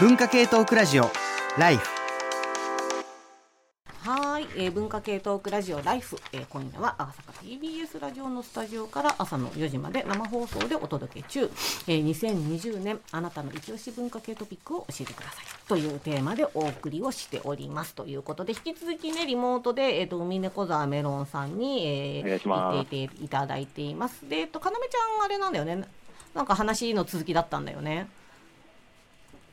[0.00, 1.08] 文化系トークラジオ
[1.56, 1.86] ライフ
[4.02, 11.48] はい、えー、文化系トークラジオライフ、えー、今夜は赤坂 TBS ラジオのスタジオから朝の4時まで生放送でお届け中、
[11.86, 15.44] えー、2020年あなたの一押し文化系トピックを教えてください。
[15.68, 17.94] というテーマでお送りをしております。
[17.94, 24.28] ということで引き続きねリモートで、えーと、海猫沢メロンさんに、えー、行っていていただいています。
[24.28, 25.84] で、えーと、かなめちゃんあれなんだよね。
[26.34, 28.08] なんか話の続きだったんだよね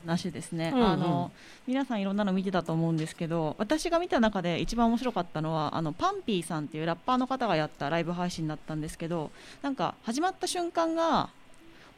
[0.04, 1.30] なしですね、うんうん、あの
[1.66, 9.30] 皆さんいろんなの見てたと思うんですけど私が見た中で一番面白かったのはあのパンピーさんっていうラッパーの方がやったライブ配信だったんですけど
[9.62, 11.30] なんか始まった瞬間が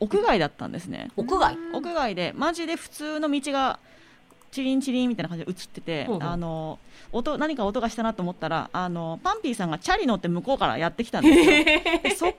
[0.00, 1.10] 屋外だったんですね。
[1.16, 1.56] 屋外。
[1.72, 3.78] 屋外でマジで普通の道が
[4.54, 6.78] チリンチリンみたいな感じで映ってて、あの
[7.10, 12.16] 音何か音がしたなと思ったらあのパンピーさんがチャリ乗って向こうからやってきたんですよ。
[12.16, 12.38] そっか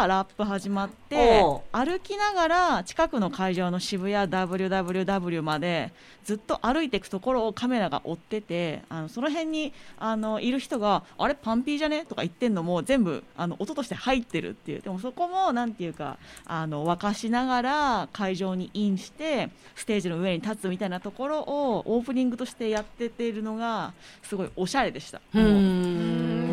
[0.00, 1.42] らラップ始まって
[1.72, 5.90] 歩きながら近くの会場の渋谷 WWW まで
[6.24, 14.82] ずっと歩いていくところをカメラが追っててあのその辺にあのいる人が「あれパンピーじゃね?」とか言ってんのも全部あの音として入ってるっていう。
[14.82, 25.20] でもそこも何て言うかあの沸かしながら会場にインしてステージの上に立つみたいなところをオープニングとしてやってているのがすごいおしゃれでした。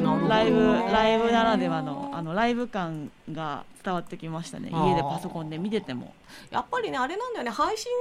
[0.01, 4.69] ライブライブならではのあのライブ感が伝わってきましたね。
[4.71, 6.13] 家でパソコンで見てても。
[6.49, 7.51] やっぱりねあれなんだよね。
[7.51, 7.91] 配信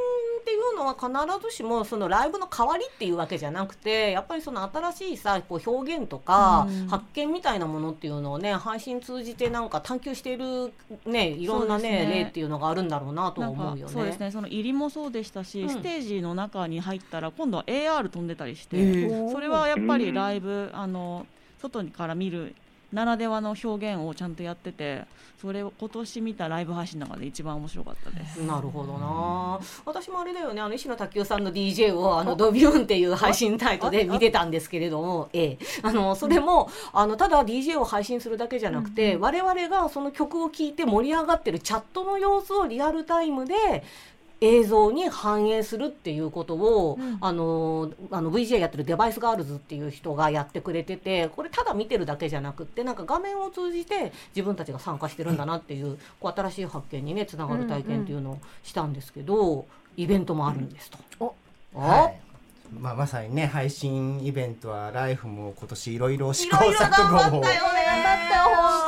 [0.41, 10.73] っていうのは必ずしもそのライブの代わりっていうわけじゃなくてやっぱりその新しいさこう表現とか発見みたいなものっていうのをね配信通じてなんか探求している
[11.07, 13.93] ねいろんなね、ね、例っていうのがあるんだろうなと思うよね。
[13.93, 14.31] そうですね。
[14.31, 21.27] その入りもそうでしたし、うん、ステージの中に入ったら今度は AR 飛んでたりして、それはやっぱりライブあの
[21.61, 22.55] 外から見る
[22.93, 25.05] ならではの表現をちゃんとやってて
[25.41, 28.43] それを今年見たライブ配信の中で一番面白かったです。
[28.43, 43.55] なるほどな、私もあれだよねあの石野卓球さんの DJ をあのドビューンっていう配信タイトで見てたんですけれども、ええ、あのそれもあのただ DJ を配信するだけじゃなくて、我々がその曲を聴いて盛り上がってるチャットの様子をリアルタイムで
[44.41, 59.65] 映像に反映するっていうことを、うん、あのあの VJ やってるデバイスガールズっていう人がやってくれててこれただ見てるだけじゃなくってなんか画面を通じて自分たちが参加してるんだなっていうこう新しい発見にねつながる体験っていうのをしたんですけど、うんうん、
[59.97, 61.35] イベントもあるんですと。
[61.75, 62.30] うん、はい
[62.79, 66.63] まあ、まさにね配信イベントはライフも今年いろいろ試行錯
[67.31, 67.61] 誤をしていて。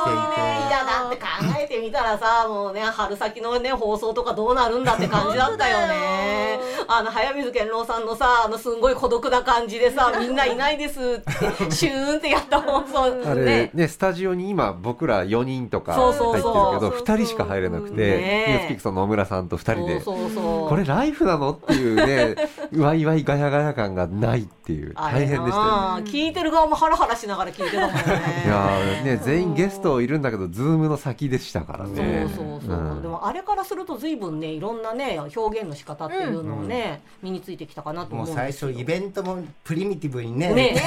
[0.03, 1.25] いやだって考
[1.61, 6.59] えてみたらさもうね春先のね放送とかどうなるんだって感じだったよね。
[6.87, 13.03] あの早水健郎さんのさあのすんごい孤独な感じでさ みんないないですってシューンってやった放送。
[13.29, 13.71] あれね。
[13.73, 16.49] ねスタジオに今僕ら4人とか入ってるけど
[16.89, 20.01] 2人しか入れなくて、ね、 NewsPicks の野村さんと2人で。
[20.03, 21.51] これライブなの？
[21.51, 22.35] っていうね
[22.77, 26.11] わいわいガヤガヤ感がないっていう大変でしたよね。
[26.11, 28.01] 聞いてる側もハラハラしながら聞いてたもんね。
[28.45, 32.27] いやね全員ゲストいるんだけど Zoom の先でしたからね。
[32.35, 32.93] そうそうそう、う。
[32.95, 40.53] ん、でもあれからすると随分ねいろんなね表現の仕方っていうのをね、うん、身についてきたかなと思うんです最初イベントもプリミティブにね。
[40.53, 40.81] ねね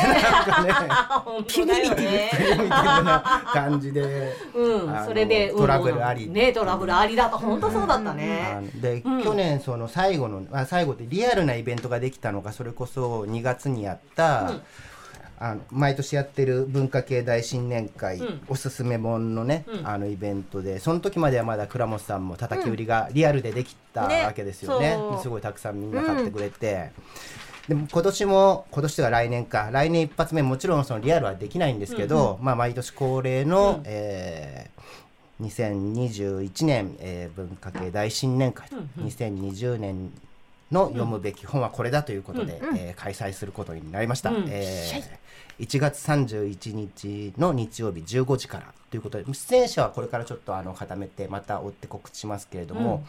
[1.47, 14.62] プリミティブ、プリミティブな感じで、うん、それでトラブルあり、ねトラブルありだと本当そうだったね、で、去年その最後のあ最後でリアルなイベントができたのがそれこそ2月にやった、うん。
[15.38, 24.97] あの毎年やってる文化系大新年会、うん、おすすめ本のね、うん、あのイベントでその時まではまだ倉本さんも叩き売りがリアルでできたわけですよね。
[24.97, 26.91] ね、すごいたくさんみんな買ってくれて、
[27.69, 40.12] でも今年も今年では来年か来年一発目もちろんそのリアルはできないんですけど、うんうん、まあ毎年恒例の、うん、えー、2021年、えー、文化系大新年会と、うんうん、2020年
[40.72, 53.05] の読むべき本はこれだということで、うん、えー、開催することになりました、うん、えー、1月31日の日曜日15時からということで出演者はこれからちょっとあの固めてまた追って告知しますけれども、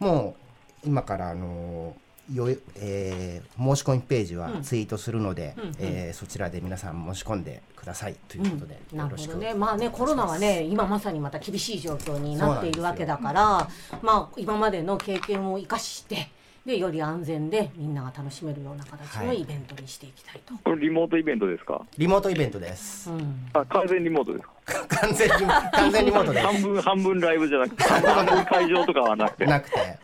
[0.00, 0.36] うん、も
[0.84, 1.94] う今からあの
[2.32, 9.54] よ、えー、申し込みページはツイートするので、うん、えー、そちらで皆さん申し込んでくださいということで、うん、なるほどね。
[9.54, 13.68] まあねコロナはね今まさにまた厳しい状況になっているわけだから
[14.02, 16.30] まあ今までの経験を生かして
[16.66, 21.80] でより安全でみんなが楽しめるような形のイベントにしていきたいと、これリモートイベントですか？
[21.96, 24.86] リモートイベントです、うん、あ完全リモートですか？
[25.00, 25.34] 完全リ
[25.72, 26.46] 完全リモートです。
[26.46, 29.46] 半分半分ライブじゃなくて 半分会場とかはなくて。
[29.46, 29.98] なくて。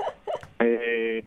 [0.60, 1.24] えー。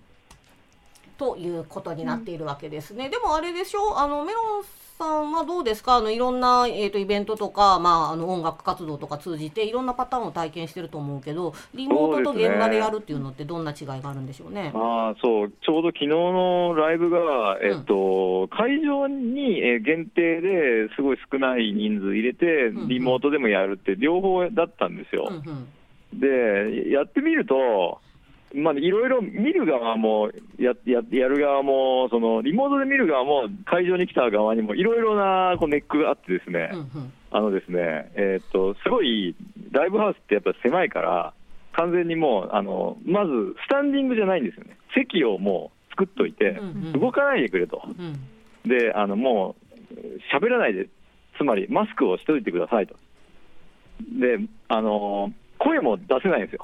[1.19, 3.09] ということになっているわけですね。
[3.09, 3.99] でもあれでしょ？
[3.99, 4.63] あのメロン
[4.99, 5.95] さんはどうですか？
[5.95, 14.73] あのいろんな、えーと、イベントとか、まあ、あの音楽活動とか通じていろんなパターンを体験してると思うけどリモートと現場でやるっていうのってどんな違いがあるんでしょうね？
[14.75, 25.29] あそうちょうど昨日のライブが、えっと、うん、会場に限定ですごい少ない人数入れて、リモートでもやるって両方だったんですよ。
[25.29, 25.67] うん
[26.13, 28.01] うん、でやってみると
[28.53, 39.35] まあ、いろいろ見る側もやややる側もそのリモートで見る側も会場に来た側にもいろいろなこうネックがあってですね、うんうん、あのですね、えー、っとすごい
[39.71, 41.33] ライブハウスってやっぱ狭いから
[41.73, 43.31] 完全にもうあのまず
[43.65, 44.77] スタンディングじゃないんですよね。
[44.95, 46.59] 席をもう作っといて、
[46.93, 48.19] 動かないでくれと、うん、
[48.67, 49.55] であのも
[49.91, 49.95] う
[50.35, 50.87] 喋らないで
[51.37, 52.95] つまりマスクをしといてくださいと。
[54.19, 56.63] であの声も出せないんですよ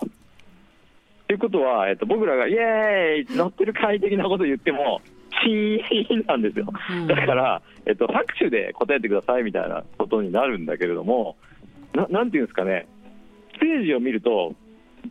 [1.28, 5.02] ということは、えっと、僕らがイエーイ乗ってる快適なこと言っても、
[5.44, 6.68] シーンなんですよ、
[7.08, 11.36] だから、えっと、拍手で答えてくださいみたいなことになるんだけれども、
[11.94, 12.88] ななんていうんですかね、
[13.56, 14.54] ステージを見ると、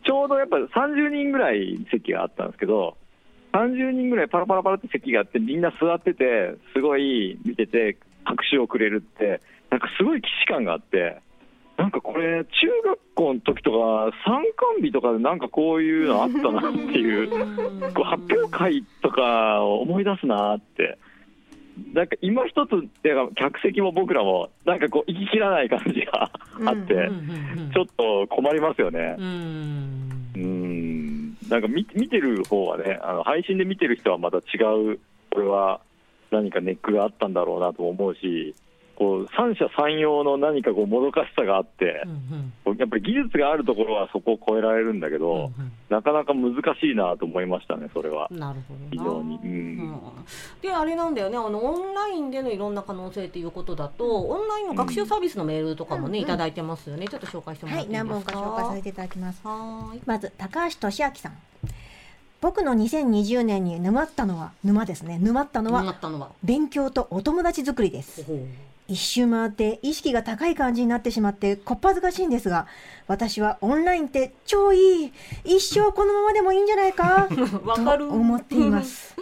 [0.05, 2.97] ちょうどやっぱ30人ぐらい席があったんですけど、
[3.53, 11.21] 30人ぐらいパラパラパラって席があって、みんな座ってて、すごい見てて、拍手をくれるって、なんかすごい既視感があって、
[11.77, 12.49] なんかこれ、中
[12.85, 17.29] 学校の時とか、参観日とかでなんかこういうのあったなっていう、
[17.93, 20.97] こう発表会とかを思い出すなって。
[21.93, 26.31] なんか今一つっていうか客席も僕らもなんかこう行ききらない感じが
[26.65, 27.09] あって、
[27.73, 29.17] ちょっと困りますよね。
[29.19, 30.15] うん
[31.49, 34.41] なんか見見てる方はねあの配信で見てる人はまた違
[34.93, 34.99] う
[35.31, 35.81] これは
[36.31, 38.55] 何かネックがあったんだろうなと思うし
[38.95, 42.07] こう三者三様の何かこうもどかしさがあって、う
[42.69, 45.51] んうん、やっぱり技術があるところはそこを超えられるんだけど、うんうん、
[45.89, 48.27] なかなか難しいなと思いましたね、それは。
[48.31, 49.49] なるほど非常に、うん。
[49.49, 49.99] うん、
[50.61, 51.37] で、あれなんだよね。
[51.37, 58.09] あの、オンラインでのいろんな可能性ということだと、オンラインの学習サービスのメールとかもね、うん、いただいてますよね、ちょっと紹介してもらっていいですか？
[58.09, 59.41] はい、何本か紹介させていただきます。
[59.43, 59.99] はい。
[60.05, 61.33] まず高橋俊明さん。
[62.41, 65.17] 僕の2020年に沼ったのは沼ですね。
[65.19, 65.95] 沼ったのは
[66.43, 68.23] 勉強とお友達作りです
[68.87, 72.67] 一周回って意識が高い感じになってしまってこっぱずかしいんですが
[73.07, 75.13] 私はオンラインって超いい。
[75.43, 77.27] 一生このままでもいいんじゃないか？
[77.97, 79.15] と思っています。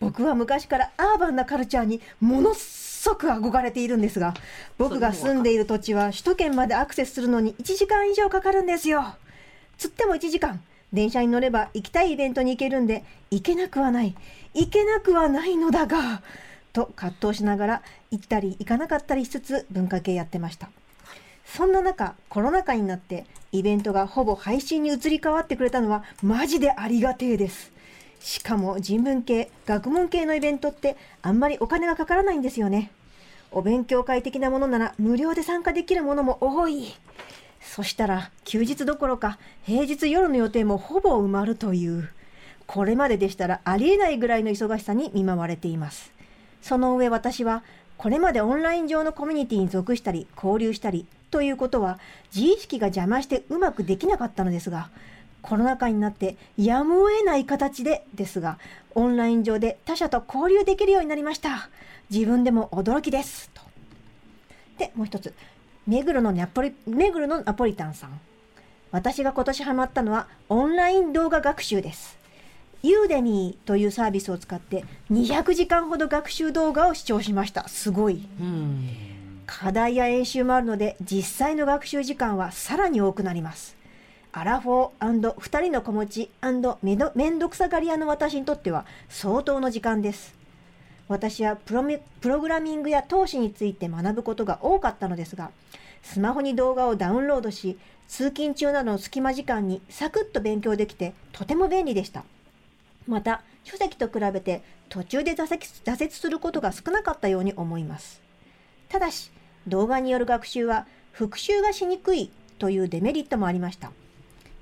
[0.00, 4.34] 僕は昔からアーバンなカルチャーにものすごく憧れているんですが
[4.76, 9.14] 僕が住んでいる土地は首都圏までアクセスするのに1時間以上かかるんですよ。
[9.78, 10.60] つっても1時間
[10.92, 14.14] 電車に乗れば行きたいイベントに行けるんで行けなくはない。
[14.54, 16.22] 行けなくはないのだが
[16.76, 20.68] と葛藤しながら行ったり行かなかったりしつつ文化系やってました。
[21.46, 27.72] そんな中コロナ禍になってイベントがほぼ配信に移り変わってくれたのはマジでありがてえです。
[28.20, 32.90] しかも人文系学問系のイベントってあんまりお金がかからないんですよね。
[33.52, 36.92] お勉強会的なものなら無料で参加できるものも多い。
[37.62, 42.10] そしたら休日どころか平日夜の予定もほぼ埋まるという。
[42.66, 46.15] これまででしたらありえないぐらいの忙しさに見舞われています。
[46.66, 47.62] その上私は
[47.96, 52.00] これまでオンライン上のコミュニティに属したり交流したりということは
[52.34, 54.90] 自意識が邪魔してうまくできなかったのですが
[55.42, 58.58] コロナ禍になってやむを得ない形でですが
[58.96, 61.70] オンライン上で他者と交流できるようになりました。
[62.10, 63.48] 自分でも驚きです。
[63.54, 63.62] と。
[64.78, 65.34] でもう一つ。
[65.86, 68.20] 目黒のナポリ目黒のナポリタンさん。
[68.90, 72.18] 私が今年ハマったのはオンライン動画学習です。
[72.82, 77.66] ユーデミーというサービスを使って200時間ほど学習動画を視聴しました。
[77.68, 78.26] すごい。
[79.46, 83.76] 課題や演習もあるので実際の学習時間はさらに多くなります。
[84.32, 86.30] アラフォー &2 人の子持ち
[86.82, 90.34] めどめんどくさがり屋の私にとっては相当の時間です。
[91.08, 91.84] 私はプロ
[92.20, 95.50] プログラミングや投資について学ぶことが多かったのですが、
[96.02, 97.78] スマホに動画をダウンロードし、
[98.08, 102.24] 通勤中などの隙間時間にサクッと勉強できてとても便利でした。
[103.06, 108.22] また書籍と比べて途中で挫折挫折することが少なかったように思います。
[108.88, 109.32] ただし
[109.66, 113.90] 動画による学習は復習がしにくいというデメリットもありました。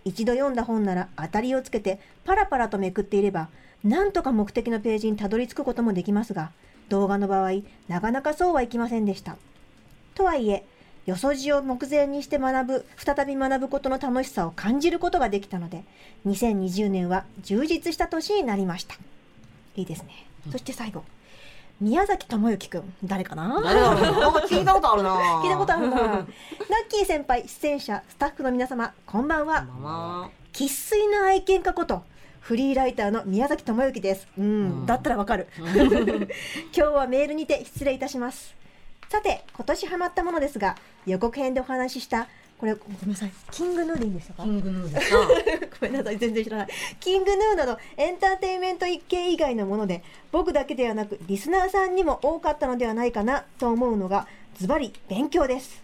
[0.05, 3.49] 一度読んだ本なら当たりをつけてパラパラとめくっていれば
[3.83, 6.53] なんとか目的のページにたどり着くこともできますが
[6.89, 7.53] 動画の場合
[7.89, 9.37] なかなかそうはいきませんでした。
[10.15, 10.65] とはいえ
[11.07, 15.85] よそじを目前にして学ぶ、再び学ぶことの楽しさを感じることができたので、
[16.27, 18.95] 2020年は充実した年になりました。
[19.77, 20.27] いいですね。
[20.47, 21.05] うん、そして最後。
[21.81, 23.61] 宮崎智之くん、誰かな？
[23.63, 24.33] 誰だろう？
[24.49, 25.11] 聞いたことあるな
[25.43, 26.25] 聞いたことあるなナッ
[26.89, 30.31] キー先輩、出演者、スタッフの皆様、こんばんは。
[30.53, 32.05] 生粋の愛犬家こと、
[32.41, 34.29] フリーライターの宮崎智之です。
[34.39, 34.49] うん、う
[34.85, 35.49] ん、だったらわかる。
[35.59, 35.67] 今
[36.73, 38.55] 日はメールにて失礼いたします。
[39.09, 42.27] さて、今年ハマったものですが、予告編でお話しした
[42.59, 44.43] これごめんなさいキングヌーでいいんですか？
[44.45, 46.69] キングヌーで ごめんなさい全然知らない。
[47.01, 55.83] キングヌーなどエンターテインメント一系以外のもので僕だけではなくリスナーさんにも多かったのではないかなと思うのがズバリ勉強です。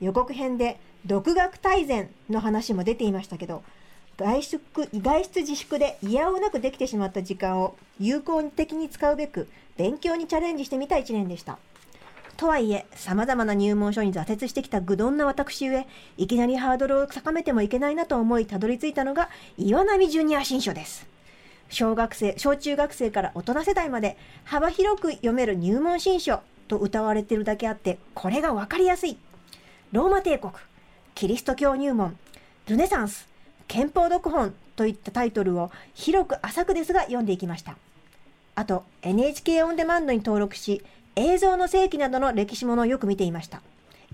[0.00, 3.62] 予告編で独学大全の話も出ていましたけど
[4.18, 4.60] 外出
[4.94, 11.58] 外出自粛で嫌おなくできてしまった時間を有効的に使うべく勉強にチャレンジしてみた1年でした
[12.36, 15.86] とはいえ、様々な入門書に挫折してきた愚鈍な私ゆえ、
[16.18, 21.06] いきなりハードルを高めてもいけないなと思い、たどり着いたのが、岩波ジュニア新書です。
[21.70, 29.16] 小学生、小中学生から大人世代まで、幅広く読める入門新書と歌われているだけあって、これがわかりやすい。
[29.92, 30.52] ローマ帝国、
[31.14, 32.18] キリスト教入門、
[32.68, 33.26] ルネサンス、
[33.66, 37.76] 憲法読本といったタイトルを広く浅くですが読んでいきました。
[38.54, 40.82] あと、NHK オンデマンドに登録し、
[41.16, 43.62] 映像の世紀などの歴史ものをよく見ていました。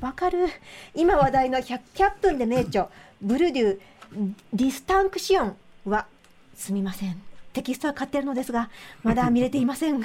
[0.00, 0.48] わかる？
[0.94, 2.88] 今話題の 100, 100分で名著、
[3.20, 6.06] ブルデュー、ディスタンクシオンは、
[6.54, 7.20] すみません。
[7.52, 8.70] テキストは買ってるのですが、
[9.02, 10.02] まだ見れていません。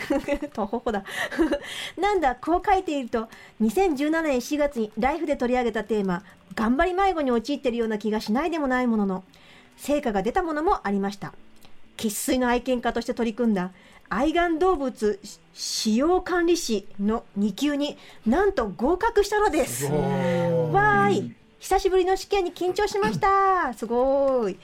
[0.54, 1.04] とほほだ。
[1.98, 3.30] なんだ、こう書いていると、
[3.62, 6.24] 2017年4月にライフで取り上げたテーマ、
[6.56, 9.24] 頑張り迷子に陥っているような気がしないでもないものの、
[9.78, 11.34] 成果が出たものもありました。
[11.96, 13.72] 生粋の愛犬家として取り組んだ
[14.10, 15.20] 愛玩動物
[15.54, 19.86] 使用管理士の2級になんと合格したのです。
[19.86, 23.74] わーい久しぶりの試験に緊張しました。
[23.74, 24.58] すごい。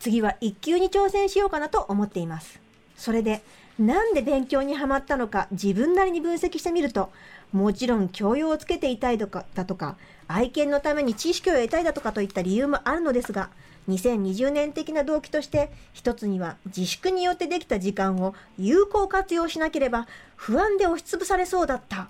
[0.00, 2.60] 次は1級に挑戦しようかなと思っています。
[2.96, 3.42] それで、
[3.78, 7.10] なんで勉強にはまったのか自分なりに分析してみると、
[7.52, 13.50] もちろん教養をつけていたいとかだとか、愛犬のために知識を得たいだとかといった理由もあるのですが、
[13.88, 22.08] 2020年的な動機として一つには自粛によってできた時間を有効活用しなければ不安で押しつぶされそうだった。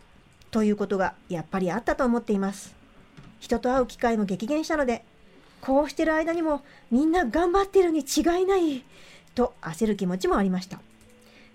[0.50, 2.75] ということがやっぱりあったと思っています。
[3.40, 5.04] 人と会う機会も激減したので
[5.61, 8.83] こうしてる間にもみんな頑張ってるに違いない
[9.35, 10.80] と焦る気持ちもありました。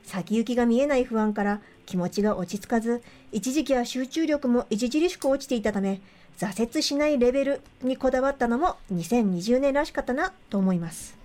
[0.04, 3.02] 先行きが見えない不安から気持ちが落ち着かず
[3.32, 6.02] 一時期は集中力も著しく落ちていたため
[6.42, 11.16] 挫折しないレベルにこだわったのも2020年らしかったなと思います。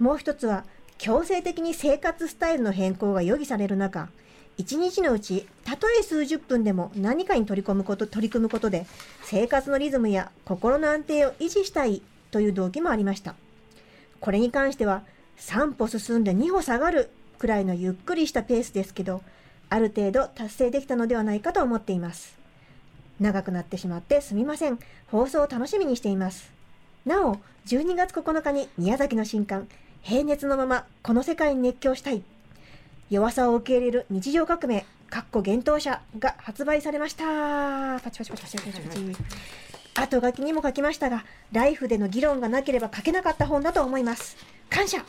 [0.00, 0.64] もう一つは
[0.98, 4.08] 強制的に生活スタイルの変更が余儀される中、
[4.56, 8.86] 一日のうち、たとえ数十分でも何かに取り込むこと、取り組むことで、
[9.22, 13.36] 生活のリズムや心の安定を維持したいという動機もありました。
[14.20, 15.04] これに関しては、
[15.36, 19.22] 3歩進んで2歩下がるくらいのゆっくりしたペースですけど、
[19.70, 22.36] ある程度達成できたのではないかと思っています。
[23.20, 24.78] 長くなってしまってすみません。
[25.10, 26.52] 放送を楽しみにしています。
[27.04, 29.68] なお、12月9日に宮崎の新刊、
[30.02, 32.22] 平熱のままこの世界に熱狂したい。
[33.10, 38.00] 弱さを受け入れる日常革命、かっこ幻冬者が発売されました。
[38.00, 39.16] パチパチパチパチパチパチ。
[39.94, 44.36] 後書きにも書きましたが、ライフでの議論がなければ書けなかった本だと思います。
[44.70, 45.04] 感謝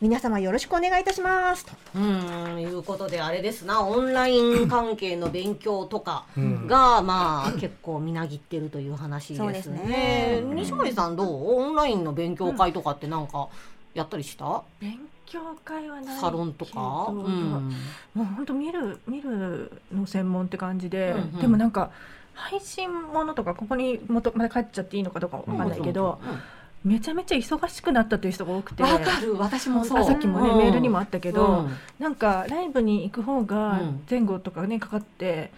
[0.00, 1.64] 皆様よろしくお願いいたします。
[1.64, 1.72] と。
[1.94, 3.82] うんいうことであれですな。
[3.82, 9.62] オンライン 関係の勉強とかが、まあ結構みなぎってるという話ですね。
[9.62, 10.42] すね。
[10.54, 11.54] 西森さんどう？
[11.54, 13.48] オンラインの勉強会とかってなんか
[13.94, 17.72] やったりした、勉強会はないサロンとか、うん、
[18.14, 21.90] もう本当見る見るの専門って感じで、うんうん、でもなんか
[22.34, 26.18] 配信ものとかここにまた帰っちゃっていいのかどうかわかんないけど。
[26.20, 26.42] うんうんうん
[26.84, 28.82] めちゃめちゃ忙しくなったという人が多くて。
[28.82, 29.36] わかる。
[29.38, 30.04] 私もそう。
[30.04, 35.50] さっきもね、うん、メールにもあったけど、うん、なんかライブに行く方が前後とかねかかって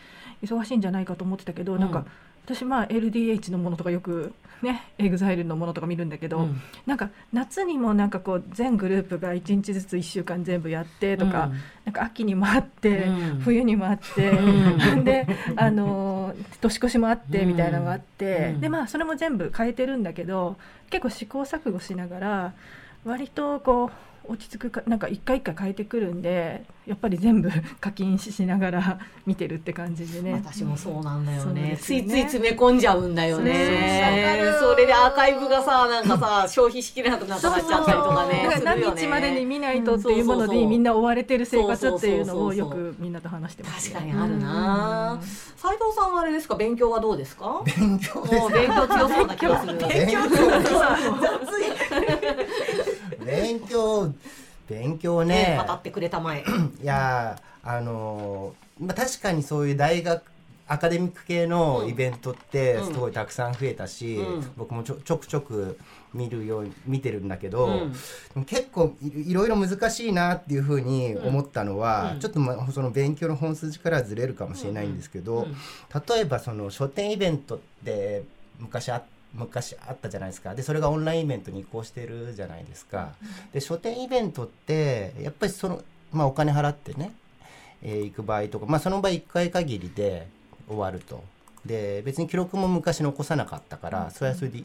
[0.43, 2.07] 忙しいんじゃないかと思ってたけど、うん、なんか
[2.45, 20.57] 私まあ LDH のものとかよくね EXILE のものとか見るんだけど、うん、なんか夏にもなんかこう全グループが1日ずつ1週間全部やってとか、うん、なんか秋にもあって、うん、冬にもあって、うん、であの年越しもあってみたいなのがあって、でまあそれも全部変えてるんだけど
[20.91, 22.55] 結構試行錯誤しながら
[23.05, 23.91] 割とこう
[24.29, 30.35] 落ち着くかなんか一回一回変えてくるんでやっぱり全部 課金しながら 見てるって感じでね。
[30.45, 31.63] 私もそうなんだよね。
[31.63, 34.53] ね、ついつい詰め込んじゃうんだよね。
[34.61, 45.19] それでアーカイブがさなんかさ消費しきれなくなっちゃったりとかね何日までに見ないとっていうものでみんな追われてる生活っていうのをよくみんなと話してます、確かにあるな。
[45.57, 46.55] 斉藤さんはあれですか？
[46.57, 47.63] 勉強はどうですか？
[47.65, 49.77] 勉強です勉強強そうな気がする。
[49.79, 50.51] 勉強強そう
[53.27, 54.13] 勉強
[54.69, 55.59] 勉強ね。
[55.59, 56.45] ね語ってくれたまえ。
[56.83, 60.23] いやあのまあ確かにそういう大学
[60.69, 65.79] アカデミック系のイベントってすごいたくさん増えたし、うん、僕もちょちょくちょく
[66.13, 67.89] 見るように見てるんだけど、
[68.35, 75.47] うん、結構いろいろ難しいなっていうふうに思ったのは、うん、ちょっと、ま、その勉強の本筋からずれるかもしれないんですけど、
[76.09, 78.25] 例えばその書店イベントって
[78.59, 79.05] 昔あ
[79.37, 83.13] 昔あったじゃないですかでそれがオンラインイベントに移行してるじゃないですか。
[83.53, 87.13] で書店イベントってやっぱりその、まあ、お金払ってね、
[87.83, 90.29] えー、行く場合とか、まあ、その場合1回限りで
[90.69, 91.23] 終わると。
[91.65, 94.63] で別に記録も昔残さなかったからそれはそれで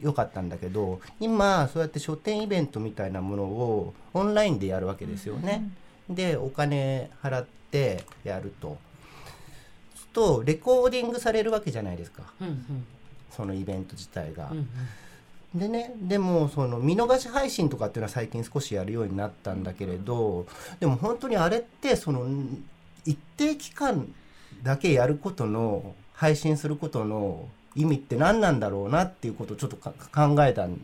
[0.00, 5.70] よかったんだけど今そうやって書店イベントみたいなものをオンラインでやるわけですよね。
[6.08, 8.78] でお金払ってやると。
[10.18, 12.86] とレコーディングされるわけじゃないですか、うんうん、
[13.30, 14.48] そのイベント自体が。
[14.50, 14.68] うん
[15.54, 20.46] うん、でねでもその見逃し配信とかっていうのは最近少しやるようになったんだけれど
[20.80, 22.26] でも本当にあれってその
[23.04, 24.12] 一定期間
[24.62, 29.92] だけやることの配信することの意味って何なんだろうなっていうことをちょっと考
[30.44, 30.80] えたん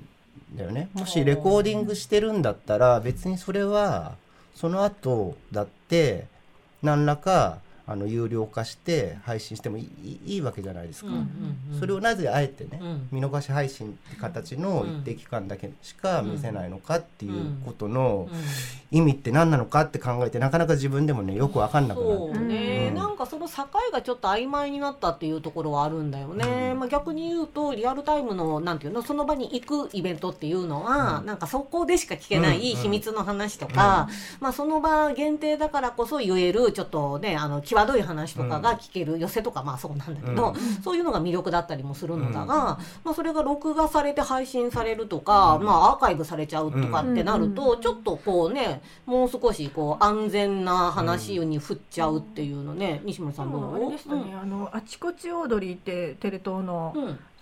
[0.54, 0.88] だよね。
[0.94, 4.14] もしレコーディングしてるんだったら別にそれは
[4.54, 6.26] その後だって
[6.82, 11.20] 何らかあの有料化して配信してもいいいいわけじゃないですか、うんうん
[11.72, 18.28] うん、それをなぜあえてね、うん、見逃し配信って形の一定期間だけしか見せないのかっていうことの
[18.90, 34.08] 意味って何なのかって考えてなかなか自分でもねよく分かんなくなって、ね、うん、なんかその境がちょっと曖昧になったっていうところはあるんだよね、うん、まあ、逆に言うとリアルタイムのなんていうのその場に行くイベントっていうのは、うん、なんかそこでしか聞けない秘密の話とか、
[34.40, 56.94] まあ、その場限定だからこそ言えるちょっとねあの際どい話とかが聞ける、寄せとかまあそうなんだけど、そういうのが魅力だったりもするのだが、まあ、それが録画されて配信されるとか、まあ、アーカイブされちゃうとかってなると、ちょっとこうねもう少しこう安全な話に振っちゃうっていうのね、西村さんどう、あれでしたね、あのあちこちオードリーってテレ東の、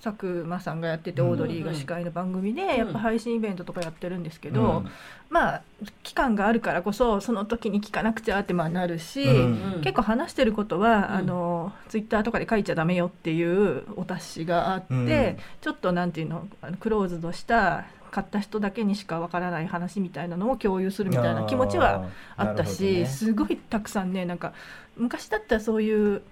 [0.03, 4.89] 佐久間さんがやっててオードリーが司会の番組でやっぱ配信イベントとかやってるんですけど、うん、
[5.31, 5.63] まあ
[6.03, 16.49] 期間があるからこそその時に聞かなくちゃってまあなるし、うん、結構話してることは、うん、あのツイッターとかで書いちゃダメよっていうお達しがあって、ちょっとなんていうの
[16.81, 24.53] クローズドした買った人だけにしかわからない話みたいなのを共有するみたいな気持ちはあったし、ね、すごいたくさんねなんか
[24.97, 26.23] 昔だったらそういう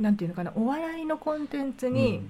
[0.00, 2.22] なんていうのかなお笑いのコンテンツに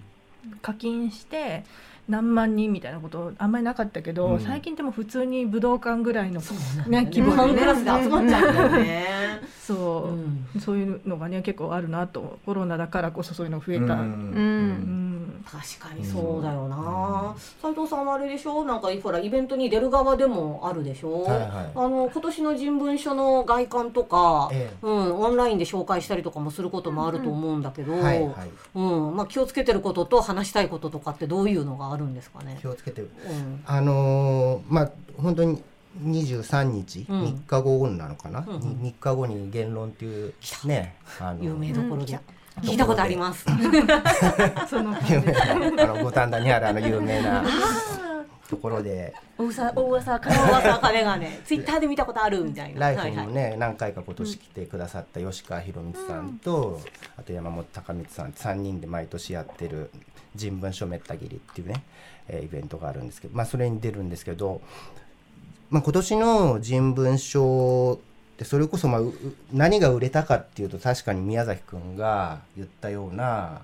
[0.63, 1.65] 課金して
[2.09, 6.41] 何万人みたいなことあんまりなかったけど、うん、最近でも普通に武道館ぐらいの、
[6.87, 9.07] ね、規模で、ね、クラスで集まっちゃうんだよね。
[9.61, 10.09] そ
[10.55, 10.59] う、う。
[10.59, 13.95] ん、そういうのがね結構あるなとコロナだからこそそういうの増えた。
[13.95, 17.35] うん、うん確かにそうだよな。
[17.61, 18.64] 斉、藤さんはあれでしょ？
[18.64, 27.94] なんかほらイベントに出る側でもあるでしょ、はいはい、あの今年の人文書の外観とか、ええ、うん、オンラインで紹介したりとかもすることもあると思うんだけど、
[29.29, 32.59] 気をつけてることと話したいこととかってどういうのがあるんですかね？
[32.61, 35.62] 気をつけてる、うん、あのー、まあ本当に
[36.03, 42.18] 23日、うん、3日後なのかな、うんうん、3日後に言論っていうねあの有名どころで。
[42.62, 43.45] 聞いたことあります。
[44.69, 47.45] その有名なあの五反田にあるあの有名な
[48.49, 49.12] ところで。
[49.38, 52.81] 大噂大噂金噂金がね ツイッターで見たことあるみたいな。
[52.81, 56.81] ライフにもね、はいはい、何回か今年来てくださった吉川博光さんと、うん、
[57.19, 59.90] あと山本隆光さん三人で毎年やってる
[60.35, 61.83] 人文書めったぎりっていうね、
[62.29, 64.62] えー、イベントがあるんですけど、まあそれに出るんですけど、
[65.69, 68.01] まあ今年の人文書
[68.38, 69.01] でそれこそまあ
[69.53, 73.62] 何が売れたかっていうと確かに宮崎君が言ったような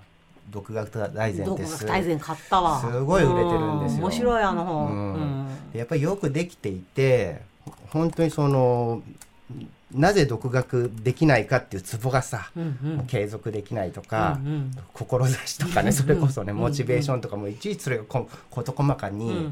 [0.51, 2.81] 独学大全ってす大全買ったわ。
[2.81, 4.03] すごい売れてるんですよ。
[4.03, 5.15] 面白いあの本、
[5.73, 7.41] うん、やっぱりよくできていて
[7.91, 9.03] 本当にその
[9.95, 19.51] なぜ独学できないかっていうツボがさ、うんうん、継続できないとか、うんうん、志とかねそれこそね、モチベーションとかもいちいちそれがこ事細かに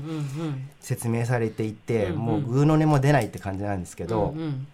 [0.80, 4.66] 説明されていて、うんうん、もうぐうの音も出ないって感じなんですけど、うんうん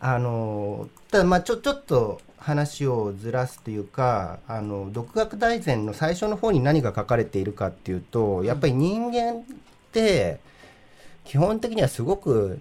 [0.00, 9.42] あのただまあちょちょっと話をずらすというかあの独学大全の最初の方に何が書かれているかっていうとやっぱり人間っ
[9.92, 10.40] て
[11.24, 12.58] 基本的にはすごく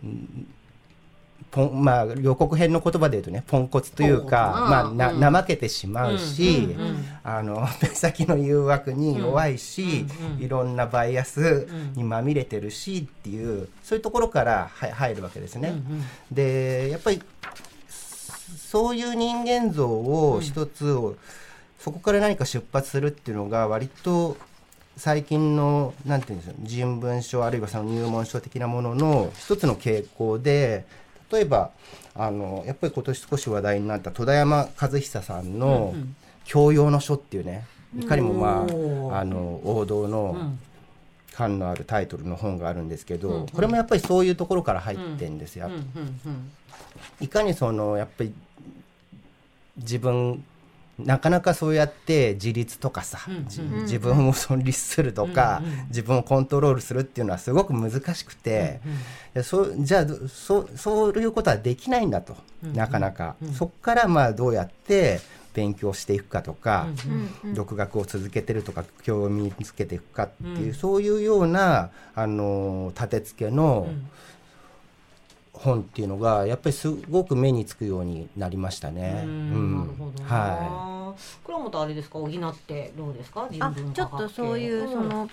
[1.54, 6.76] ポンまあ予告編の言葉で言うとねポンコツというか、まあ、な、うん、怠けてしまうし、
[7.24, 10.08] あの目先の誘惑に弱いし、
[10.40, 15.76] いろんなバイアスにまみれてるしっていうそういうところから入るわけですね。
[16.32, 17.22] でやっぱり
[17.88, 21.16] そういう人間像を一つを、
[21.78, 24.38] そこから何か出発するっていうのが割と
[24.98, 30.86] 最近のなんていうんですか人文書あるいはその入門書的なものの一つの傾向で
[31.32, 31.72] 例えば
[32.16, 35.94] あのやっぱり今年少し話題になった戸田山和久さんの
[36.46, 37.66] 教養の書っていうね
[37.98, 38.66] いかにもま
[39.16, 40.54] ああの王道の
[41.34, 45.38] 感のあるタイトルの本があるんですけど、これもやっぱりそういうところから入ってん。
[45.40, 45.70] ですよ。
[47.20, 48.34] いかにそのやっぱり
[49.78, 50.44] 自分
[51.00, 53.20] なかなかそうやって自立とかさ、
[53.82, 58.80] 自分を存立するとか、自分をコントロールするっていうのはすごく難しくて、
[59.44, 65.20] そじゃあそそういうことはできないんだと、なかなか、そこからまあどうやって
[65.56, 66.88] 勉強していくかとか、
[67.56, 73.88] 独学を続けてるとか興味つけていくかっていう、そういうようなあの立て付けの、
[75.54, 79.24] 本っていうのがやっぱりすごく目につくようになりましたね。
[79.26, 80.03] うん。
[80.24, 81.46] はい。
[81.46, 82.20] 倉本あれですか？
[82.20, 83.48] 補ってどうですか？
[83.60, 85.30] あちょっとそういうその。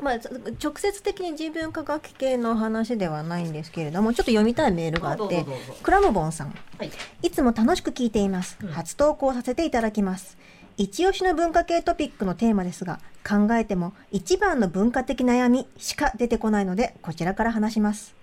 [0.00, 0.14] まあ、
[0.62, 5.44] 直接的に人文科学系の話ではないんですけれどもちょっと読みたいメールがあって
[5.82, 10.38] クラムボンさん、はい、いつも楽しく聞いています、うん、初投稿させていただきます。
[10.76, 18.14] 一押しの文化系トピックのテーマですが考えても一番の文化的悩みしか出てこないのでこちらから話します。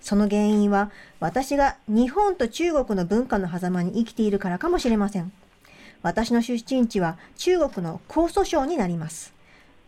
[0.00, 5.30] その原因は私が日本と中国の文化の狭間に生きているからかもしれません。
[6.02, 9.34] 私の出身地は中国の江蘇省になります。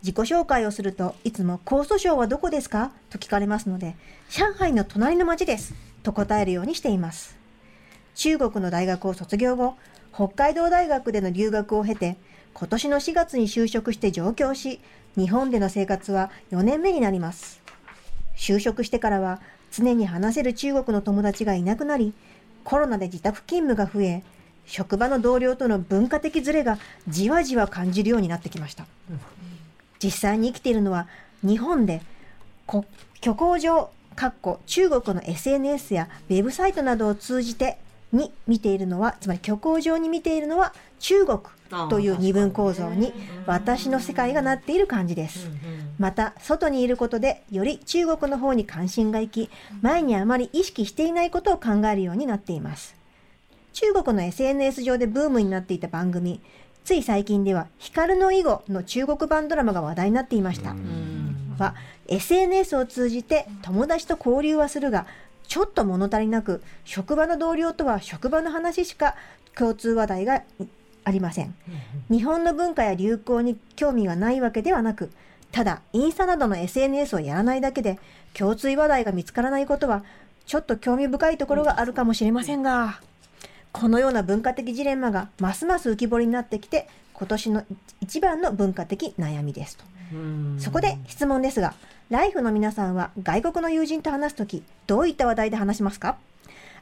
[0.03, 2.91] 自己紹介をするといつも江蘇省はどこですか？
[3.11, 3.97] と聞かれますので、
[4.31, 7.39] 上海の隣の町ですと答えるようにしています。
[8.15, 9.77] 中国の大学を卒業後、
[10.13, 12.17] 北海道大学での留学を経て、
[12.55, 14.81] 今年の4月に就職して上京し、
[15.17, 17.63] 日本での生活は4年目になります。
[18.37, 22.15] 就職してからは常に話せる中国の友達がいなくなり、
[22.65, 24.25] コロナで自宅勤務が増え、
[24.71, 26.79] 職場の同僚との文化的ズレが
[27.09, 28.87] じわじわ感じるようになってきました。
[30.03, 31.09] 実際に生きているのは
[31.43, 32.03] 日本で
[33.21, 37.79] 虚構上、かっこ中国の SNS やウェブサイトなどを通じて
[38.13, 41.41] に見ているのは、つまり虚構上に見ているのは中国
[41.89, 43.13] という二分構造に
[43.47, 45.49] 私の世界がなっている感じです。
[45.99, 49.51] また、外にいることでより中国の方に関心がいき、
[49.83, 53.00] 前にあまり意識していないことを考えるようになっています。
[53.73, 56.41] 中国の SNS 上でブームになっていた番組、
[56.85, 60.75] つい最近では、光の囲碁の中国版ドラマが話題になっていました。
[61.59, 61.75] は、
[62.09, 65.07] SNS を通じて友達と交流はするが、
[65.47, 69.15] ちょっと物足りなく、職場の同僚とは職場の話しか
[69.57, 70.43] 共通話題が
[71.05, 71.55] ありません。
[72.11, 75.11] 日本の文化や流行に興味がないわけではなく、
[75.53, 77.99] ただ、インスタなどの SNS をやらないだけで、
[78.35, 80.05] 共通話題が見つからないことは、
[80.47, 83.01] ちょっと興味深いところがあるかもしれませんが、
[83.73, 87.65] このような文化的ジレンマがますます浮き彫りになってきて、今年の
[88.01, 89.85] 一番の文化的悩みですと。
[90.59, 91.75] そこで質問ですが、
[92.09, 96.17] ライフの皆さんは外国の友人と話すとき、どういった話題で話しますか？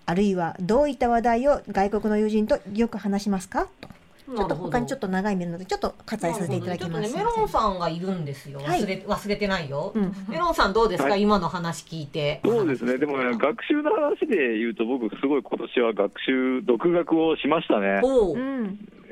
[0.07, 3.67] あるいはどういった話題を外国の友人とよく話しますか？
[3.83, 3.89] と。
[4.37, 12.41] ちょっと他にちょっと長いメールなのでちょっと割愛させていただきます、ね、メロンさんがいるんですよ、忘れ忘れてないよ、うん、メロンさんどうですか、はい、今の話聞いて。
[12.45, 12.99] そうですね。
[12.99, 18.01] でも、ね、学習の話で言うと僕すごい今年は学習独学をしましたね。
[18.03, 18.37] お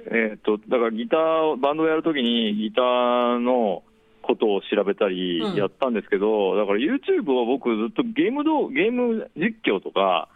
[0.09, 3.83] えー、っとだからギターバンドをやるときにギターの
[4.23, 10.29] ことを調べたりやったんですけど、うん、だから YouTube を僕ずっとゲームどゲーム実況とか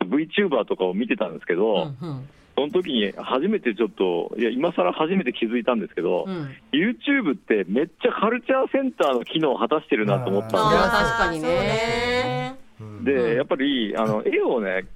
[0.00, 10.76] VTuber とかを見てたんですけど、うんうんその時に初めてちょっと、いや、今更初めて気づいたんですけど、うん、YouTube ってめっちゃカルチャーセンターの機能を果たしてるなと思ったんで。
[10.76, 12.58] 確かにね。
[13.02, 14.86] で、やっぱり、あの、絵をね、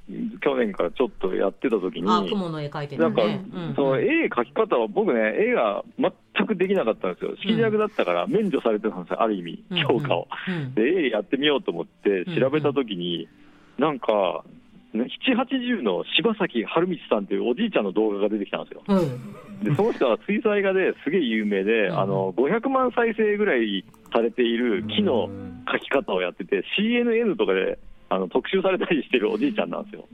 [0.40, 7.36] 去年からちょっとやってた時に、雲の絵描いてる、ね、なんか、その絵描き方は僕ね、絵が全くできなかったんですよ。
[7.44, 10.26] 色弱だったから免除されてたんですよ、ある意味、評価を。
[10.74, 13.28] で、絵やってみようと思って調べた時に、
[13.78, 14.44] なんか、
[14.94, 18.82] 7、80の柴崎春道さんというおじいちゃんの動画が出てきたんですよ。
[18.86, 25.28] うん、でその人は水彩画ですげえ有名で、うん、あの500万再生ぐらいされている木の
[25.66, 27.78] 描き方をやってて、CNN とかで
[28.10, 30.06] あの特集されたりしてるおじいちゃんなんですよ。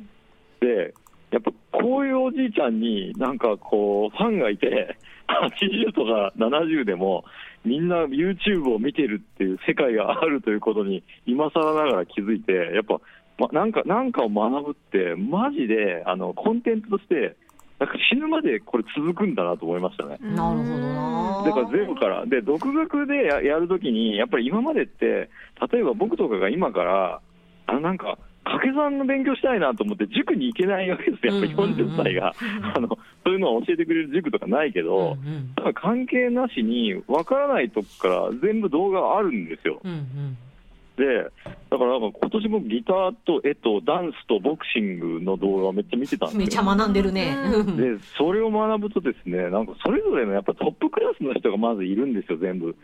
[0.61, 0.95] で
[1.31, 4.97] やっぱこういうおじいちゃんになんかこうファンがいて
[5.29, 7.25] 80とか70でも
[7.65, 13.01] みんな YouTube を見てるっていう世界があるということに今更ながら気づいてやっぱ
[13.39, 17.37] ま、なんかなんかを学ぶって、マジであのコンテンツとして、
[17.79, 20.19] なんか死ぬまでこれ続くんだなと思いましたね。
[20.21, 21.43] なるほどな。
[21.45, 25.31] だからゼロから、で独学でややるときに、やっぱり今までって、
[25.73, 27.21] 例えば僕とかが今から、
[27.67, 32.35] あなんか、掛け算の勉強したいなと思って、塾に行けないわけですよ、やっぱり40歳が、
[32.75, 32.97] あのそ
[33.27, 39.81] ういうのを教えてくれる塾とかないけど、うんうん、関係なしに、分からないとこから全部動画あるんですよ。
[39.85, 40.39] うんうん
[40.99, 41.31] で、
[41.71, 46.41] だからなんか今年もギターと絵とダンスとボクシングの動画をめっちゃ見てたんですよ。
[46.41, 47.37] めちゃ学んでるね。
[47.77, 52.75] で、それを学ぶとですね、なんかそれぞれのやっぱトップクラスの人がまずいるんですよ、全部。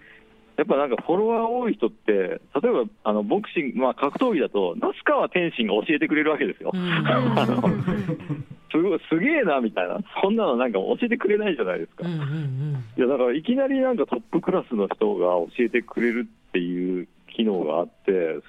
[0.57, 6.71] やっぱなんかフォロワー多い人って、例えばあのボクシング、まあ、格闘技だと、那須川天心が教えてくれるわけですよ。
[6.77, 7.61] あの
[8.71, 12.05] すごいすげえなみたいな、そんなのなんか教えてくれないじゃないですか。
[12.07, 18.41] いやだからいきなりなんかトップクラスの人が教えてくれるっていう機能があって、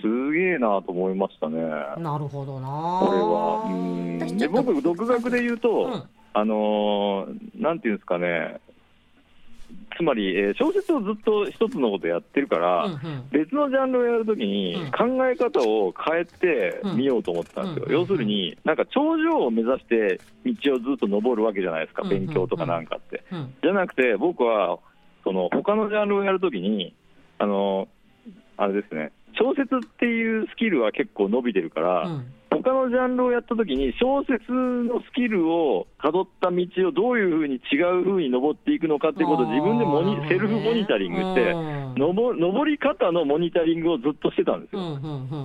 [0.00, 1.60] すげえなと思いましたね。
[1.98, 2.68] なるほどな。
[3.00, 3.64] これは。
[3.70, 4.38] うん。
[4.38, 6.02] で僕、独学で言うと、うん、
[6.34, 8.60] あのー、なんていうんですかね、
[9.96, 23.22] つまり、えー、小説をずっと一つのことやってるから、うんうん、別のジャンルをやるときに、考え方を変えてみようと思ったんですよ、うん要するに、なんか頂上を目指して道をずっと登るわけじゃないですか、勉強とかなんかって。
[23.62, 24.78] じゃなくて、僕は
[25.22, 26.94] その他のジャンルをやるときに、
[27.38, 27.88] あの
[28.56, 32.32] あれですね、小説っていうスキルは結構伸びてるから、うん。
[32.50, 41.52] 他のジャンルをやったときに、小説のスキルをたどった道をどういうふうに違うふうに登っていくのかっていうことを自分でモニセルフモニタリングして、
[41.96, 44.82] 登り方のモニタリングをずっとしてたんですよ。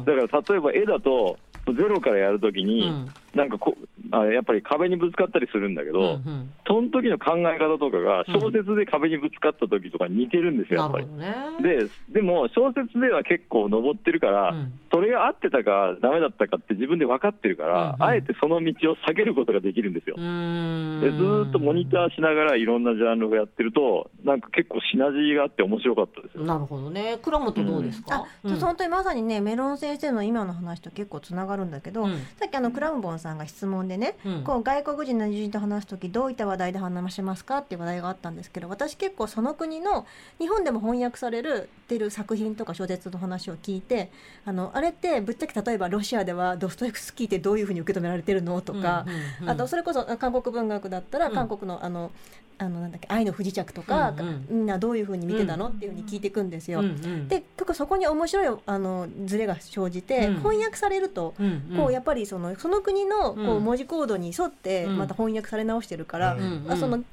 [0.05, 3.75] だから例えば絵だとゼロからやるときに、うん、なんかこ
[4.11, 11.07] あやっぱり壁にぶつかったりするんだけど、うんうん、その時の考え方とかが小説で壁にぶつかった時とか似てるんですよ、やっぱり。
[11.07, 20.15] ね、ででも小説では結構登ってるから、うん、それが合ってたかダメだったかって自分で分かってるから、うんうん、あえてその道を避けることができるんですよ。
[20.15, 26.43] でずっとモニターしながらいろんなジャンルをやってると、なんか結構シナジーがあって面白かったですよ。
[26.43, 27.19] なるほどね。
[27.21, 40.08] 倉本どうですか、うん、あ、本当にまさにねメロン先生の今の話と結構つながるんだけど、さっきあのクラムボンさんが質問でね、うん、こう外国人の友人と話す時どういった話題で話しますかっていう話題があったんですけど私結構その国の
[40.39, 44.12] 日本でも翻訳されるてる作品とか小説の話を聞いて
[44.45, 52.12] あのあれってぶっちゃけ例えばロシアではドストエフスキーってどういうふうに受け止められてるのとか、うんうんうん、あとそれこそ韓国文学だったら韓国のあの
[52.59, 56.79] あのなんだっけ愛の不時着とか、うんうん、みんなどういうふうに見てたの、うん、っていうふうに聞いていくんですよ。
[56.81, 67.03] うんうん、で結構そこに面白いあのズレが生じて、うん、翻訳されると、うんうん、こうやっぱりそのその国のこう文字コードに沿ってまた翻訳され直してるから、あその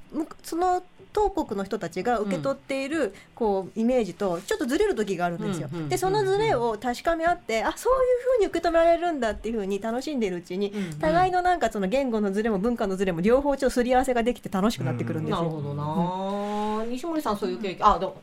[0.43, 0.83] その
[1.17, 5.69] 当国の人たちが受け取っているこうイメージとちょっとずれる時があるんですよ。
[5.89, 15.37] でそのずれを確かめ合ってあそういうふうに受け止められるんだっていうふうに楽しんでいるうちに、互いのなんかその言語のずれも文化のずれも両方ちょっとすり合わせができて楽しくなってくるんですよ。
[15.39, 17.87] なるほどな、西森さんそういう経験。
[17.87, 18.21] あど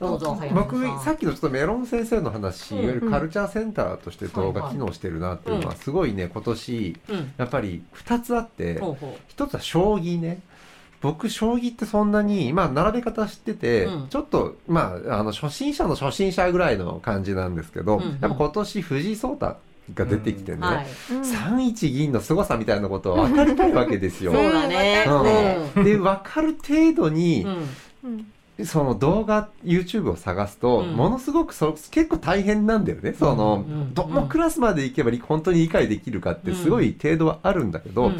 [0.00, 6.96] どうぞ僕さっきのちょっとメロン先生の話、いわゆるカルチャーセンターとして動画機能してるなっていうのはすごいね今年、
[7.36, 8.80] やっぱり2つあって、
[9.36, 10.40] 1つは将棋ね。
[11.02, 19.56] 僕将棋ってそんなにまあ並べ方知ってて、うん、ちょっとまああの初心者の初心者ぐらいの感じなんですけど、うんうん、やっぱ今年藤井聡太
[19.94, 20.62] が出てきてね、うん。
[20.62, 24.32] はい、3一銀の凄さみたいなことを分かりたいわけですよ。
[24.32, 25.04] そうだね、
[25.76, 27.44] うん、で分かる程度に、
[28.64, 38.12] その動画 YouTube を探すと、ものすごくそ結構大変なんだよね、その、どのクラスまでいけば本当に理解できるかってすごい程度はあるんだけど、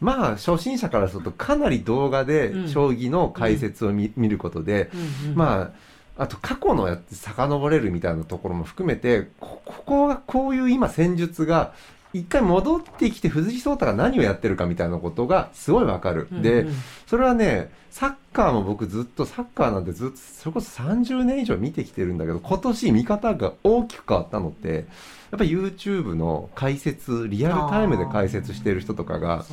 [0.00, 4.90] まあ初心者からするとかなり動画で将棋の解説を見,、ることで、
[5.34, 5.72] ま
[6.16, 11.74] ああと過去のやつ遡れるみたいなところも含めてここがこういう今戦術が
[12.18, 16.28] 一回戻ってきて藤井聡太が何をやってるかみたいなことがすごいわかる。
[16.42, 16.66] で、
[17.06, 24.84] それはね、サッカーも僕ずっとサッカーなんてずっとそれこそ30年以上見てきてるんだけど今年見方が大きく変わったのってやっ
[25.38, 29.46] ぱ YouTube の解説リアルタイムで解説してる人とかが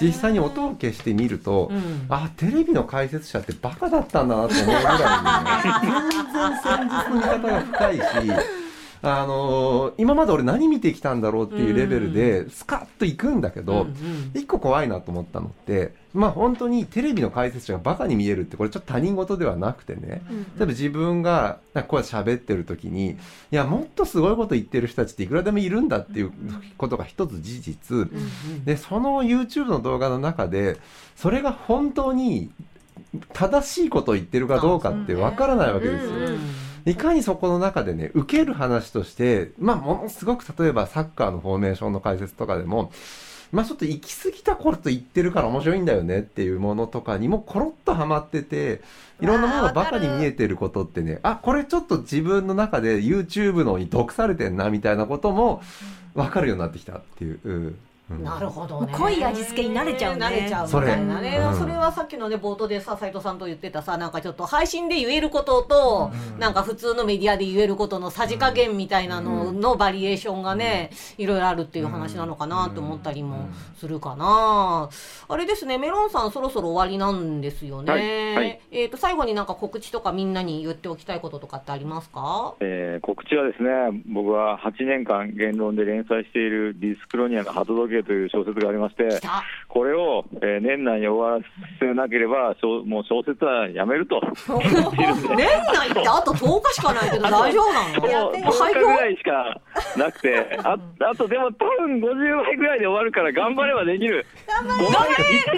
[0.00, 4.88] 実際に音を消してみると、うん、あテレビの解説者ってバカだったんだなと思うぐらいに、
[5.84, 8.63] ね、 全然戦術の見方が深いし。
[9.02, 13.86] あのー、今まで俺何見てきたんだろうっていうレベルでスカッといくんだけど、
[14.34, 23.16] 一個怖いなと思ったのってまあ本当にテレビの解説者がバカに見えるってこれちょっと他人事ではなくてね、例えば自分がこうやって喋ってる時にい
[23.50, 26.32] やもっとすごいこと言ってる人たちっていくらでもいるんだっていう
[26.78, 28.10] ことが一つ事実、
[28.64, 30.78] でその YouTube の動画の中で
[31.16, 32.50] それが本当に
[33.32, 36.12] 正しいことを言ってるかどうかってわからないわけですよ。
[36.86, 42.92] いかにそこの中でね、受ける話として、まあ、ものすごく例えばサッカーのフォーメーションの解説とかでも、
[43.52, 48.82] まあちょっと行き過ぎたこと言ってるから面白いんだよねっていうものとかにもコロッとはまってて、
[49.20, 55.62] いろんなものがバカに見えてることってね、あ、これちょっと自分の中で YouTube のに毒されてんなみたいなことも
[56.14, 57.76] 分かるようになってきたっていう。
[58.10, 58.92] なるほどね。
[58.92, 61.38] 濃い味付けに慣れちゃうね慣れちゃうみたいなね。
[61.42, 74.90] それ,、それはさっきのね冒頭でさ斉藤さんと言ってたさなんかちょっと配信で言えることと、うん、なんか普通のメディアで言えることのさじ加減みたいなののバリエーションがね、いろいろあるっていう話なのかなと思ったりもするかな、
[75.28, 78.34] あれですねメロンさんそろそろ終わりなんですよね、はい。
[78.34, 89.20] はい、えっ、ー、と最後になんか告知とかみんなに言っておきたいこととかってありますか、えー、告知はですね僕は8年間言論で連載しているディスクロニアの鳩時計という小説がありまして、
[89.68, 91.44] これを、えー、年内に終わら
[91.78, 92.54] せなければ、
[92.84, 94.20] もう小説はやめると。
[95.36, 98.24] 年内ってあと10日しかないけど、大丈夫なの？
[98.24, 99.60] もう10日ぐらいしか
[99.96, 100.76] なくて、あ
[101.10, 104.26] あとでも多分50倍ぐらいで終わるから、頑張ればできる。
[104.46, 105.04] 頑張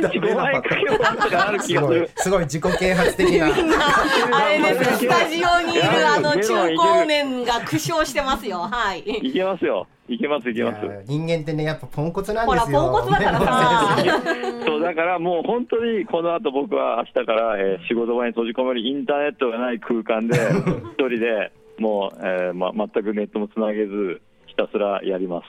[0.00, 2.10] れ !5 倍かけようとかある気がする。
[2.16, 3.46] すごい自己啓発的な。
[3.46, 8.58] あれです、スタジオにいるあの中高年が苦笑してますよ。
[8.58, 9.00] はい。
[9.00, 9.86] いけますよ。
[10.08, 10.80] いけますいけます。
[11.06, 12.80] 人間ってねやっぱポンコツなんですよ。
[12.80, 13.96] ほらポンコツだからさ。
[14.66, 20.36] そうだからもう本当にこの後僕は明日から、えー、仕事場に閉じこもりインターネットがない空間で
[20.98, 25.46] 一人でもう、えーま、全くネットもつなげずひたすらやります。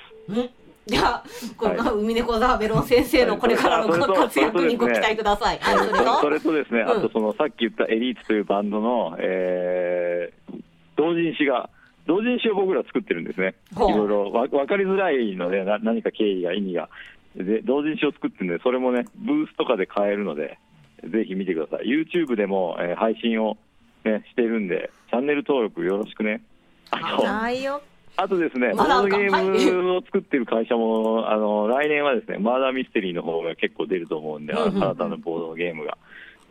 [0.87, 1.23] じゃあ、
[1.57, 5.59] この海猫ザーベロン先生のこれからの活躍にご期待ください。
[5.61, 6.19] それと？
[6.21, 10.61] それとですね、あとそのさっき言ったエリートというバンドの、えー、
[10.95, 11.69] 同人誌が
[12.07, 14.31] 同人誌を僕ら作ってるんですね、いろいろ。
[14.31, 16.89] 分かりづらいので、な何か経緯が、意味が。
[17.35, 20.57] で同人誌を作ってるんで、それもね、ブースとかで買えるので、
[21.03, 21.85] ぜひ見てください。
[21.85, 23.57] YouTube でも、えー、配信を、
[24.03, 26.41] ね、してるんで、チャンネル登録よろしくね。
[26.89, 27.83] あと、
[28.19, 35.97] あとですね、ボードゲームを作ってる会社も、あの来年はですね、マーダーミステリーの方が結構出ると思うんで、新たなボードゲームが。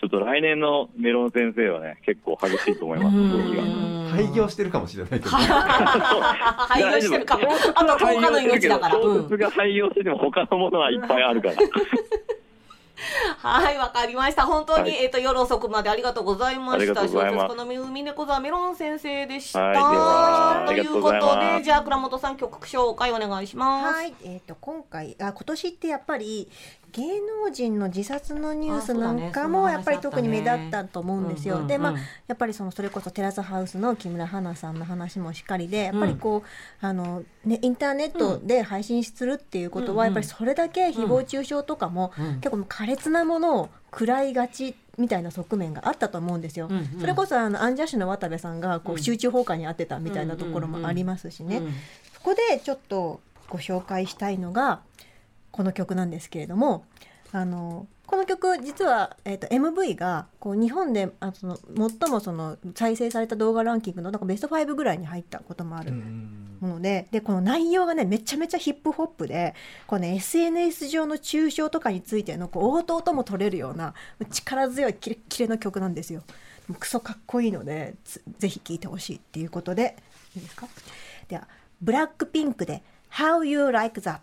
[0.00, 5.30] ちょっと来年のメロン先生はね、結構激しいと思います、廃業してるかもしれないけど。
[5.36, 7.48] 廃業してるかも。
[7.74, 8.94] あと10日の命だから。
[8.94, 11.54] 小説が廃業してても他のものはいっぱいあるから。
[13.38, 14.46] はい、わかりました。
[14.46, 17.02] 本当に、はい、えっ、ー、と、夜遅くまでありがとうございました。
[17.02, 19.60] 小説家の海猫座メロン先生でした。
[19.60, 23.94] はい、ということで、じゃあ、倉本さん曲紹介お願いします。
[23.94, 26.48] はい、えっ、ー、と、今回、あ、今年ってやっぱり。
[26.96, 31.66] 芸能人の自殺のニュースなんかもやっぱり特に目立ったと思うんですよ。
[31.66, 31.94] でまあ
[32.26, 46.70] やっぱりそのそれこそテラスハウスの木村花さんの話もしっかりでやっぱりこう、あのねインターネットで配信するっていうことはやっぱりそれだけ誹謗中傷とかも、結構苛烈なものを食らいがちみたいな側面があったと思うんですよ。
[46.98, 51.60] それこそあのアンジャッシュの渡部さんがこう集中放火に遭ってたみたいなところもありますしね。
[52.14, 54.80] そこでちょっとご紹介したいのが
[55.56, 56.84] この曲なんですけれども
[57.32, 61.58] あのこの曲実は、えーと、MV がこう日本であその
[61.98, 65.92] 最もその再生された動画ランキングのなんかベスト5ぐらいに入ったこともある
[66.60, 69.54] ものででこの内容がねめちゃめちゃヒップホップで
[69.88, 73.94] この、ね、SNS 上の中傷とかについてのこう応答とも取れるような
[74.30, 76.22] 力強いキレッキレの曲なんですよ。
[76.78, 77.94] クソかっこいいので
[78.38, 79.96] ぜひ聴いてほしいっていうことで
[80.36, 80.68] いいですか？
[81.28, 81.48] では
[81.80, 84.20] ブラックピンクで「How You Like That」